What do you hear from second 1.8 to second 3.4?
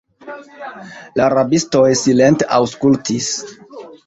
silente aŭskultis.